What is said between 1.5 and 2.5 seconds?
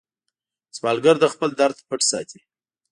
درد پټ ساتي